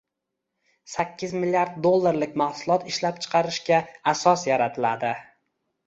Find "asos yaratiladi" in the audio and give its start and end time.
4.17-5.19